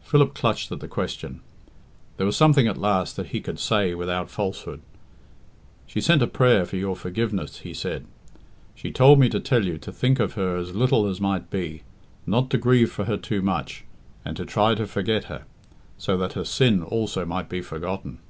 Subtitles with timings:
[0.00, 1.42] Philip clutched at the question.
[2.16, 4.80] There was something at last that he could say without falsehood.
[5.86, 8.06] "She sent a prayer for your forgiveness," he said.
[8.74, 11.82] "She told me to tell you to think of her as little as might be;
[12.24, 13.84] not to grieve for her too much,
[14.24, 15.44] and to try to forget her,
[15.98, 18.20] so that her sin also might be forgotten."